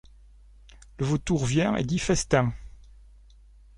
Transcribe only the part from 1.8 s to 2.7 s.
dit: festin!